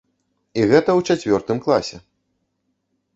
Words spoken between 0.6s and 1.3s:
І гэта ў